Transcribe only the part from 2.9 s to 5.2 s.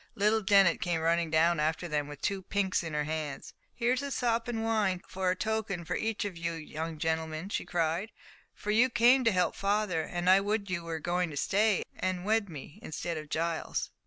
her hands. "Here's a sop in wine